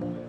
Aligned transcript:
more. 0.00 0.21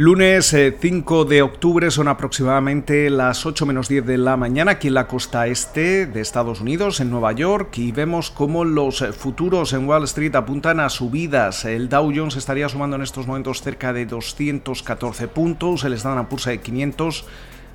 Lunes 0.00 0.54
5 0.80 1.22
eh, 1.22 1.28
de 1.28 1.42
octubre 1.42 1.90
son 1.90 2.06
aproximadamente 2.06 3.10
las 3.10 3.44
8 3.44 3.66
menos 3.66 3.88
10 3.88 4.06
de 4.06 4.16
la 4.16 4.36
mañana 4.36 4.70
aquí 4.70 4.86
en 4.86 4.94
la 4.94 5.08
costa 5.08 5.48
este 5.48 6.06
de 6.06 6.20
Estados 6.20 6.60
Unidos, 6.60 7.00
en 7.00 7.10
Nueva 7.10 7.32
York, 7.32 7.76
y 7.78 7.90
vemos 7.90 8.30
cómo 8.30 8.64
los 8.64 9.04
futuros 9.16 9.72
en 9.72 9.88
Wall 9.88 10.04
Street 10.04 10.36
apuntan 10.36 10.78
a 10.78 10.88
subidas. 10.88 11.64
El 11.64 11.88
Dow 11.88 12.12
Jones 12.14 12.36
estaría 12.36 12.68
sumando 12.68 12.94
en 12.94 13.02
estos 13.02 13.26
momentos 13.26 13.60
cerca 13.60 13.92
de 13.92 14.06
214 14.06 15.26
puntos, 15.26 15.82
el 15.82 15.94
Standard 15.94 16.28
Poor's 16.28 16.44
de 16.44 16.60
500 16.60 17.26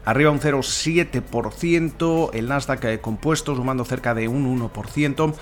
arriba 0.05 0.31
un 0.31 0.39
0,7%, 0.39 2.29
el 2.33 2.47
Nasdaq 2.47 2.85
eh, 2.85 3.01
compuesto 3.01 3.53
sumando 3.53 3.83
cerca 3.83 4.13
de 4.13 4.29
un 4.29 4.59
1%, 4.61 5.33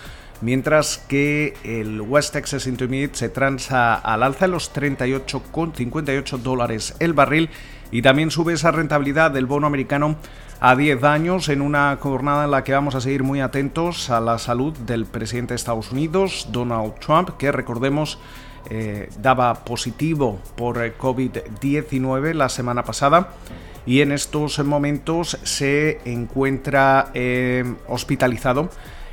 mientras 0.41 0.97
que 1.07 1.53
el 1.63 2.01
West 2.01 2.33
Texas 2.33 2.67
Intermediate 2.67 3.15
se 3.15 3.29
transa 3.29 3.95
al 3.95 4.23
alza 4.23 4.45
en 4.45 4.51
los 4.51 4.73
38,58 4.73 6.37
dólares 6.37 6.95
el 6.99 7.13
barril 7.13 7.49
y 7.91 8.01
también 8.01 8.31
sube 8.31 8.53
esa 8.53 8.71
rentabilidad 8.71 9.31
del 9.31 9.45
bono 9.45 9.67
americano 9.67 10.15
a 10.59 10.75
10 10.75 11.03
años 11.03 11.49
en 11.49 11.61
una 11.61 11.97
jornada 11.99 12.45
en 12.45 12.51
la 12.51 12.63
que 12.63 12.73
vamos 12.73 12.95
a 12.95 13.01
seguir 13.01 13.23
muy 13.23 13.41
atentos 13.41 14.09
a 14.09 14.19
la 14.19 14.37
salud 14.37 14.77
del 14.77 15.05
presidente 15.05 15.53
de 15.53 15.55
Estados 15.55 15.91
Unidos, 15.91 16.47
Donald 16.51 16.93
Trump, 16.99 17.31
que 17.37 17.51
recordemos 17.51 18.19
eh, 18.69 19.09
daba 19.19 19.65
positivo 19.65 20.39
por 20.55 20.77
COVID-19 20.97 22.33
la 22.33 22.47
semana 22.47 22.83
pasada 22.83 23.29
y 23.87 24.01
en 24.01 24.11
estos 24.11 24.59
momentos 24.63 25.39
se 25.43 25.99
encuentra 26.05 27.09
eh, 27.15 27.73
hospitalizado 27.87 28.69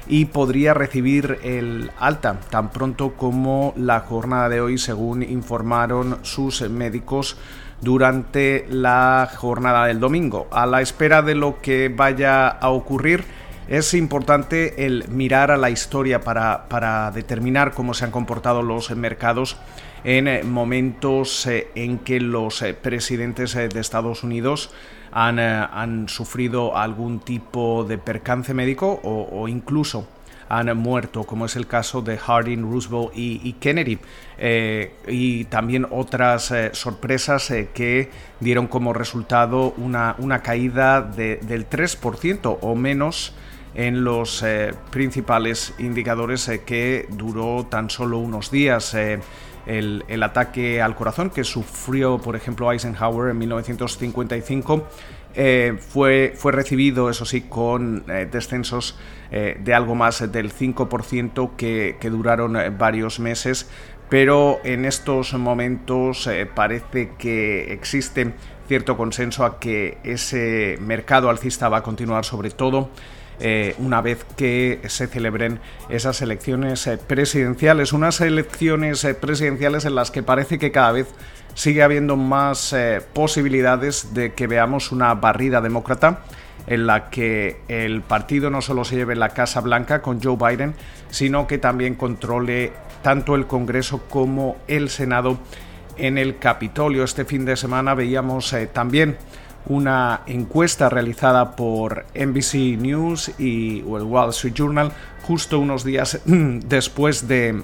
y 0.09 0.25
podría 0.27 0.75
recibir 0.75 1.39
el 1.43 1.91
alta 1.99 2.41
tan 2.51 2.71
pronto 2.71 3.13
como 3.15 3.75
la 3.77 4.01
jornada 4.01 4.49
de 4.49 4.61
hoy, 4.61 4.79
según 4.79 5.23
informaron 5.23 6.19
sus 6.23 6.69
médicos 6.69 7.37
durante 7.81 8.67
la 8.71 9.29
jornada 9.37 9.87
del 9.87 10.01
domingo. 10.01 10.49
A 10.51 10.67
la 10.67 10.81
espera 10.81 11.23
de 11.23 11.35
lo 11.35 11.61
que 11.61 11.93
vaya 11.95 12.49
a 12.49 12.71
ocurrir, 12.71 13.25
es 13.69 13.93
importante 13.93 14.87
el 14.87 15.07
mirar 15.09 15.51
a 15.51 15.59
la 15.59 15.69
historia 15.69 16.21
para, 16.21 16.69
para 16.69 17.11
determinar 17.11 17.75
cómo 17.75 17.93
se 17.93 18.07
han 18.07 18.11
comportado 18.11 18.63
los 18.63 18.91
mercados 18.97 19.59
en 20.05 20.51
momentos 20.51 21.47
eh, 21.47 21.69
en 21.75 21.99
que 21.99 22.21
los 22.21 22.63
eh, 22.63 22.73
presidentes 22.73 23.55
eh, 23.57 23.69
de 23.69 23.81
Estados 23.81 24.23
Unidos 24.23 24.71
han, 25.13 25.39
han 25.39 26.09
sufrido 26.09 26.77
algún 26.77 27.21
tipo 27.21 27.85
de 27.85 27.99
percance 27.99 28.55
médico 28.55 29.01
o, 29.03 29.49
incluso 29.49 30.07
han 30.51 30.75
muerto, 30.79 31.25
como 31.25 31.45
es 31.45 31.57
el 31.57 31.67
caso 31.67 32.01
de 32.01 32.17
Harding, 32.17 32.63
Roosevelt 32.63 33.11
y, 33.15 33.53
Kennedy, 33.61 33.99
y 35.07 35.45
también 35.45 35.87
otras 35.91 36.55
sorpresas 36.73 37.53
que 37.75 38.11
dieron 38.41 38.67
como 38.67 38.95
resultado 38.95 39.75
una, 39.77 40.15
una 40.19 40.41
caída 40.41 41.03
del 41.03 41.69
3% 41.69 42.59
o 42.63 42.75
menos 42.75 43.35
en 43.79 44.03
los 44.03 44.45
principales 44.91 45.73
indicadores 45.79 46.51
que 46.67 47.07
duró 47.11 47.65
tan 47.71 47.89
solo 47.89 48.19
unos 48.19 48.51
días 48.51 48.95
el, 49.69 50.23
ataque 50.23 50.81
al 50.81 50.95
corazón 50.95 51.31
que 51.31 51.45
sufrió, 51.45 52.19
por 52.19 52.35
ejemplo, 52.37 52.73
Eisenhower 52.73 53.31
en 53.31 53.39
1955. 53.39 54.87
Eh, 55.35 55.77
fue, 55.79 56.33
fue 56.35 56.53
recibido, 56.53 57.11
eso 57.11 57.25
sí, 57.25 57.43
con 57.43 58.05
eh, 58.09 58.27
descensos 58.31 58.99
eh, 59.31 59.57
de 59.63 59.75
algo 59.75 59.95
más 59.95 60.33
del 60.33 60.53
5% 60.53 61.51
que, 61.57 61.97
que 62.01 62.11
duraron 62.11 62.57
varios 62.79 63.21
meses, 63.21 63.69
pero 64.09 64.59
en 64.65 64.87
estos 64.87 65.35
momentos 65.35 66.29
parece 66.55 67.13
que 67.19 67.73
existe 67.75 68.33
cierto 68.67 68.97
consenso 68.97 69.45
a 69.45 69.61
que 69.61 69.99
ese 70.03 70.79
mercado 70.81 71.29
alcista 71.29 71.69
va 71.69 71.79
a 71.79 71.83
continuar 71.83 72.25
sobre 72.25 72.51
todo 72.51 72.89
eh, 73.41 73.77
una 73.79 74.01
vez 74.01 74.25
que 74.37 74.81
se 74.89 75.07
celebren 75.07 75.61
esas 75.89 76.23
elecciones 76.23 76.87
eh, 76.89 76.99
presidenciales. 76.99 77.93
Unas 77.93 78.21
elecciones 78.21 79.05
eh, 79.05 79.15
presidenciales 79.15 79.85
en 79.85 79.95
las 79.95 80.11
que 80.11 80.25
parece 80.25 80.59
que 80.59 80.73
cada 80.73 80.91
vez 80.91 81.07
sigue 81.55 81.83
habiendo 81.83 82.17
más 82.17 82.75
posibilidades 83.13 84.15
de 84.15 84.33
que 84.33 84.47
veamos 84.47 84.93
una 84.93 85.15
barrida 85.15 85.61
demócrata 85.61 86.21
en 86.69 86.87
la 86.87 87.11
que 87.11 87.63
el 87.67 88.03
partido 88.03 88.49
no 88.51 88.61
solo 88.61 88.85
se 88.85 88.95
lleve 88.95 89.17
la 89.17 89.31
Casa 89.31 89.61
Blanca 89.61 90.01
con 90.01 90.23
Joe 90.23 90.37
Biden, 90.37 90.75
sino 91.11 91.49
que 91.49 91.59
también 91.59 91.97
controle 91.97 92.73
tanto 93.03 93.35
el 93.35 93.47
Congreso 93.47 94.03
como 94.09 94.57
el 94.69 94.89
Senado 94.89 95.39
en 95.97 96.17
el 96.19 96.39
Capitolio. 96.39 97.03
Este 97.03 97.25
fin 97.25 97.45
de 97.45 97.57
semana 97.57 97.95
veíamos 97.95 98.55
también 98.73 99.17
una 99.69 100.23
encuesta 100.27 100.89
realizada 100.89 101.55
por 101.57 102.07
NBC 102.15 102.79
News 102.79 103.33
y 103.39 103.81
el 103.81 104.03
Wall 104.03 104.31
Street 104.31 104.55
Journal 104.55 104.93
justo 105.23 105.59
unos 105.59 105.85
días 105.85 106.21
después 106.25 107.29
de, 107.29 107.63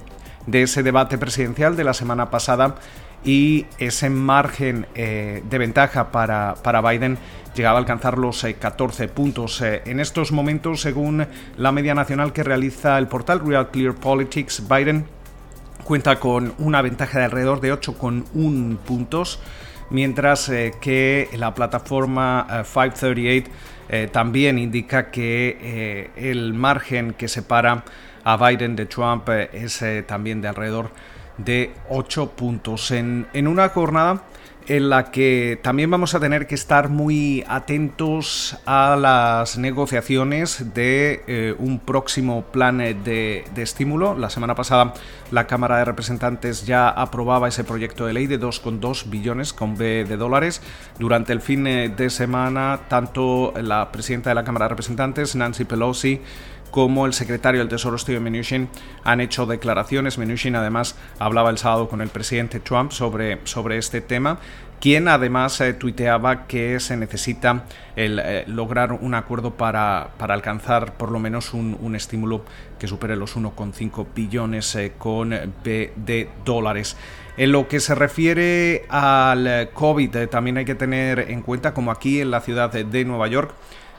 ese 0.53 0.82
debate 0.82 1.19
presidencial 1.19 1.76
de 1.76 1.84
la 1.84 1.94
semana 1.94 2.31
pasada 2.31 2.76
y 3.25 3.64
ese 3.78 4.10
margen 4.10 4.87
eh, 4.94 5.43
de 5.48 5.59
ventaja 5.59 6.10
para, 6.10 6.56
para, 6.62 6.82
Biden 6.82 7.16
llegaba 7.54 7.78
a 7.78 7.81
alcanzar 7.81 8.19
los 8.19 8.44
14 8.59 9.04
eh, 9.04 9.09
puntos. 9.09 9.62
Eh, 9.62 9.81
en 9.87 9.98
estos 9.98 10.31
momentos, 10.31 10.82
según 10.82 11.26
la 11.56 11.72
media 11.72 11.94
nacional 11.94 12.34
que 12.34 12.43
realiza 12.43 12.98
el 12.98 13.09
portal 13.09 13.41
Real 13.41 13.70
Clear 13.70 13.94
Politics, 13.94 14.69
Biden 14.69 15.06
cuenta 15.84 16.20
con 16.20 16.53
una 16.59 16.82
ventaja 16.82 17.19
de 17.19 17.25
alrededor 17.25 17.62
de 17.62 17.72
8,1 17.72 18.76
puntos 18.78 19.41
mientras 19.91 20.49
eh, 20.49 20.72
que 20.81 21.28
la 21.37 21.55
plataforma 21.55 22.47
538 22.49 23.28
eh, 23.28 23.53
eh, 23.89 24.09
también 24.11 24.59
indica 24.59 25.11
que 25.11 26.11
el 26.17 26.55
margen 26.55 27.12
que 27.12 27.28
separa 27.28 27.84
a 28.25 28.37
Biden 28.37 28.77
de 28.77 28.87
Trump 28.87 29.28
es 29.28 29.84
también 30.06 30.41
de 30.41 30.49
alrededor 30.49 30.91
de 31.37 31.73
8 31.91 32.31
puntos. 32.31 32.91
En, 32.91 33.27
en 33.34 33.47
una 33.47 33.69
jornada 33.69 34.23
en 34.66 34.88
la 34.88 35.10
que 35.10 35.58
también 35.62 35.91
vamos 35.91 36.14
a 36.14 36.20
tener 36.20 36.47
que 36.47 36.54
estar 36.54 36.88
muy 36.88 37.44
atentos 37.48 38.56
a 38.64 38.97
las 38.97 39.58
negociaciones 39.58 40.75
de 40.75 41.22
eh, 41.26 41.54
un 41.58 41.78
próximo 41.78 42.44
plan 42.44 42.78
de, 42.78 43.44
estímulo. 43.56 44.16
La 44.16 44.30
semana 44.30 44.54
pasada 44.54 44.94
la 45.30 45.47
Cámara 45.47 45.78
de 45.78 45.84
Representantes 45.84 46.66
ya 46.66 46.88
aprobaba 46.88 47.48
ese 47.48 47.64
proyecto 47.64 48.06
de 48.06 48.14
ley 48.14 48.26
de 48.26 48.41
2,2 48.41 49.10
billones 49.10 49.52
con 49.52 49.76
B 49.76 50.04
de 50.04 50.16
dólares. 50.16 50.62
Durante 50.98 51.32
el 51.32 51.41
fin 51.41 51.64
de 51.64 52.10
semana, 52.10 52.81
tanto 52.88 53.52
la 53.60 53.92
presidenta 53.92 54.31
de 54.31 54.34
la 54.34 54.44
Cámara 54.44 54.66
de 54.66 54.70
Representantes, 54.70 55.36
Nancy 55.36 55.64
Pelosi, 55.64 56.20
como 56.75 57.07
el 57.07 57.12
secretario 57.12 57.61
del 57.61 57.69
Tesoro 57.69 57.97
Steve 57.97 58.19
Mnuchin 58.19 58.69
han 59.05 59.21
hecho 59.21 59.47
declaraciones. 59.47 60.19
Mnuchin 60.19 60.57
además 60.57 60.97
hablaba 61.21 61.51
el 61.51 61.57
sábado 61.57 61.89
con 61.89 62.01
el 62.01 62.09
presidente 62.09 62.59
Trump 62.59 62.91
sobre, 62.91 63.39
sobre 63.45 63.79
este 63.79 64.01
tema 64.01 64.41
quien 64.84 65.09
además 65.09 65.62
eh, 65.62 65.72
tuiteaba 65.72 66.47
que 66.47 66.78
se 66.78 66.95
necesita 66.99 67.65
eh, 67.97 68.45
lograr 68.49 68.93
un 68.93 69.15
acuerdo 69.15 69.55
para, 69.55 70.11
para, 70.19 70.34
alcanzar 70.34 70.99
por 70.99 71.11
lo 71.11 71.19
menos 71.19 71.55
un, 71.55 71.97
estímulo 71.97 72.45
que 72.78 72.87
supere 72.87 73.17
los 73.17 73.34
1,5 73.34 74.06
billones 74.15 74.75
eh, 74.75 74.93
con 74.99 75.31
B 75.65 75.94
de 75.97 76.28
dólares. 76.44 76.99
En 77.39 77.53
lo 77.53 77.67
que 77.67 77.81
se 77.81 77.94
refiere 77.94 78.85
al 78.91 79.70
COVID, 79.73 80.29
también 80.29 80.58
hay 80.58 80.67
que 80.67 80.75
tener 80.75 81.31
en 81.31 81.41
cuenta, 81.41 81.73
como 81.73 81.91
aquí 81.91 82.20
en 82.20 82.31
la 82.31 82.43
ciudad 82.43 82.70
de 82.70 83.05
Nueva 83.06 83.26
York, 83.29 83.55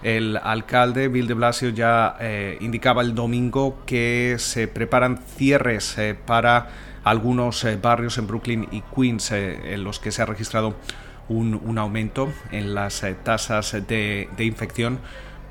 el 0.05 0.37
alcalde 0.37 1.07
Bill 1.07 1.27
de 1.27 1.33
Blasio 1.33 1.69
ya 1.69 2.15
eh, 2.19 2.57
indicaba 2.61 3.01
el 3.01 3.15
domingo 3.15 3.79
que 3.87 4.35
se 4.37 4.67
preparan 4.67 5.17
cierres 5.17 5.97
eh, 5.97 6.15
para 6.25 6.67
algunos 7.05 7.63
eh, 7.63 7.77
barrios 7.81 8.17
en 8.17 8.27
Brooklyn 8.27 8.67
y 8.71 8.81
Queens 8.81 9.31
en 9.31 9.83
los 9.85 9.99
que 9.99 10.11
se 10.11 10.21
ha 10.21 10.25
registrado 10.25 10.75
un, 11.29 11.77
aumento 11.77 12.27
en 12.51 12.75
las 12.75 13.03
tasas 13.23 13.71
de, 13.71 14.29
de, 14.35 14.45
infección 14.45 14.99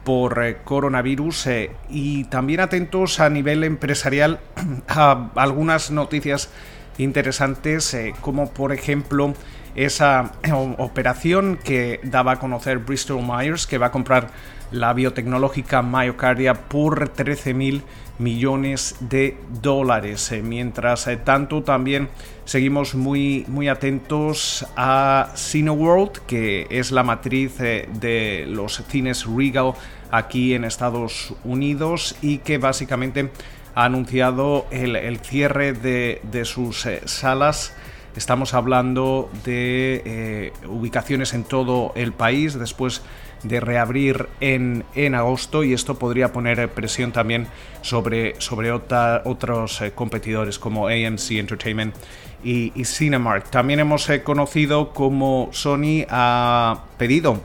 por 0.05 0.62
coronavirus 0.62 1.49
y 1.89 2.25
también 2.25 2.61
atentos 2.61 3.19
a 3.19 3.29
nivel 3.31 3.65
empresarial 3.65 4.39
a 4.89 5.31
algunas 5.35 5.91
noticias 5.91 6.51
interesantes, 6.99 7.96
como 8.20 8.50
por 8.50 8.73
ejemplo 8.73 9.35
esa 9.75 10.32
operación 10.79 11.58
que 11.62 12.00
daba 12.05 12.32
a 12.32 12.38
conocer 12.38 12.79
Bristol 12.79 13.23
Myers, 13.26 13.67
que 13.67 13.79
va 13.79 13.87
a 13.87 13.91
comprar 13.91 14.31
la 14.70 14.93
biotecnológica 14.93 15.82
Myocardia 15.82 16.55
por 16.55 17.08
13 17.08 17.55
mil 17.55 17.82
millones 18.19 18.96
de 19.00 19.37
dólares. 19.61 20.31
Eh, 20.32 20.43
mientras 20.43 21.06
eh, 21.06 21.17
tanto, 21.17 21.62
también 21.62 22.08
seguimos 22.44 22.94
muy, 22.94 23.44
muy 23.49 23.69
atentos 23.69 24.67
a 24.76 25.32
Cineworld, 25.37 26.20
que 26.26 26.67
es 26.70 26.93
la 26.93 27.02
matriz 27.02 27.61
eh, 27.61 27.88
de 27.93 28.46
los 28.49 28.85
cines 28.88 29.26
Regal 29.26 29.75
aquí 30.11 30.55
en 30.55 30.64
Estados 30.64 31.35
Unidos 31.44 32.17
y 32.23 32.38
que 32.38 32.58
básicamente 32.58 33.31
ha 33.75 33.85
anunciado 33.85 34.67
el, 34.71 35.19
cierre 35.19 35.73
de, 35.73 36.44
sus 36.44 36.87
salas 37.05 37.75
Estamos 38.17 38.55
hablando 38.55 39.29
de 39.44 40.53
ubicaciones 40.69 41.35
en 41.35 41.43
todo 41.43 41.91
el 41.97 42.12
país 42.12 42.56
después 42.56 43.03
de 43.44 43.61
reabrir 43.61 44.29
en, 44.41 44.85
en 44.94 45.15
agosto 45.15 45.62
y 45.62 45.73
esto 45.73 45.99
podría 45.99 46.32
poner 46.32 46.69
presión 46.71 47.12
también 47.12 47.47
sobre, 47.82 48.41
sobre 48.41 48.73
otros 48.73 49.81
eh, 49.81 49.93
competidores 49.93 50.59
como 50.59 50.88
AMC 50.88 51.32
Entertainment 51.32 51.94
y, 52.43 52.73
Cinemark. 52.85 53.50
También 53.50 53.81
hemos 53.81 54.09
eh, 54.11 54.23
conocido 54.23 54.93
como 54.93 55.49
Sony 55.53 56.05
ha 56.09 56.85
pedido 56.99 57.41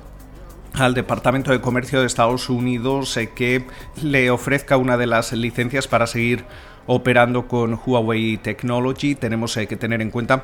al 0.74 0.94
Departamento 0.94 1.52
de 1.52 1.62
Comercio 1.62 2.00
de 2.00 2.08
Estados 2.08 2.50
Unidos 2.50 3.16
eh, 3.18 3.32
que 3.36 3.66
le 4.02 4.32
ofrezca 4.32 4.78
una 4.78 4.98
de 4.98 5.08
las 5.08 5.34
licencias 5.34 5.88
para 5.88 6.08
seguir 6.08 6.46
operando 6.86 7.48
con 7.48 7.80
Huawei 7.86 8.38
Technology. 8.38 9.16
Tenemos 9.16 9.56
que 9.56 9.76
tener 9.78 10.02
en 10.02 10.10
cuenta 10.10 10.44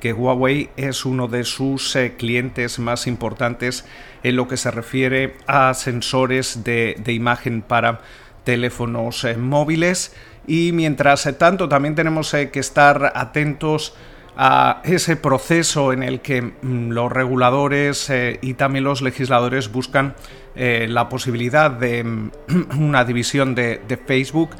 que 0.00 0.12
Huawei 0.12 0.70
es 0.76 1.04
uno 1.04 1.28
de 1.28 1.44
sus 1.44 1.96
eh, 1.96 2.14
clientes 2.16 2.78
más 2.78 3.06
importantes 3.06 3.84
en 4.22 4.36
lo 4.36 4.48
que 4.48 4.56
se 4.56 4.70
refiere 4.70 5.34
a 5.46 5.72
sensores 5.74 6.64
de, 6.64 6.96
imagen 7.06 7.62
para 7.62 8.00
teléfonos 8.44 9.24
eh, 9.24 9.36
móviles 9.36 10.14
y 10.46 10.72
mientras 10.72 11.28
tanto 11.38 11.68
también 11.68 11.94
tenemos 11.94 12.32
eh, 12.34 12.50
que 12.50 12.60
estar 12.60 13.12
atentos 13.14 13.94
a 14.36 14.82
ese 14.84 15.16
proceso 15.16 15.92
en 15.92 16.02
el 16.02 16.20
que 16.20 16.42
mm, 16.42 16.90
los 16.90 17.10
reguladores 17.10 18.12
y 18.40 18.54
también 18.54 18.84
los 18.84 19.02
legisladores 19.02 19.70
buscan 19.70 20.14
la 20.54 21.08
posibilidad 21.08 21.70
de 21.70 22.02
mm, 22.04 22.30
una 22.78 23.04
división 23.04 23.54
de, 23.54 23.80
Facebook 24.06 24.50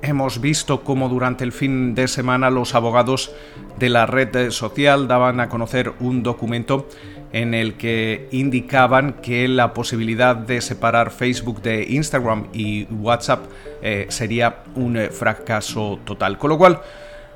Hemos 0.00 0.40
visto 0.40 0.84
cómo 0.84 1.08
durante 1.08 1.42
el 1.42 1.50
fin 1.50 1.96
de 1.96 2.06
semana 2.06 2.50
los 2.50 2.76
abogados 2.76 3.32
de 3.80 3.88
la 3.88 4.06
red 4.06 4.50
social 4.50 5.08
daban 5.08 5.40
a 5.40 5.48
conocer 5.48 5.92
un 5.98 6.22
documento 6.22 6.88
en 7.32 7.52
el 7.52 7.74
que 7.74 8.28
indicaban 8.30 9.14
que 9.14 9.48
la 9.48 9.74
posibilidad 9.74 10.36
de 10.36 10.60
separar 10.60 11.10
Facebook 11.10 11.62
de 11.62 11.84
Instagram 11.88 12.46
y 12.52 12.84
WhatsApp 12.84 13.46
eh, 13.82 14.06
sería 14.08 14.62
un 14.76 14.96
eh, 14.96 15.10
fracaso 15.10 15.98
total. 16.04 16.38
Con 16.38 16.50
lo 16.50 16.58
cual, 16.58 16.80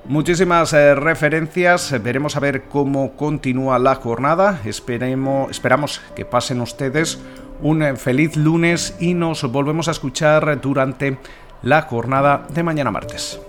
muchísimas 0.05 0.73
eh, 0.73 0.95
referencias, 0.95 2.03
veremos 2.03 2.37
a 2.37 2.41
ver 2.41 2.65
cómo 2.65 3.13
continúa 3.17 3.79
la 3.79 3.95
jornada, 3.95 4.61
Esperemos, 4.65 5.51
esperamos 5.51 6.01
que 6.15 6.25
pasen 6.25 6.61
ustedes 6.61 7.21
un 7.61 7.97
feliz 7.97 8.37
lunes 8.37 8.97
y 8.99 9.15
nos 9.15 9.43
volvemos 9.51 9.89
a 9.89 9.93
escuchar 9.93 10.61
durante 10.61 11.19
la 11.63 11.83
jornada 11.83 12.47
de 12.53 12.63
mañana 12.63 12.91
martes. 12.91 13.41